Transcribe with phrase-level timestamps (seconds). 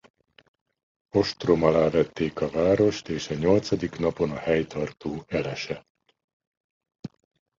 [1.09, 6.15] Ostrom alá vették a várost és a nyolcadik napon a helytartó elesett.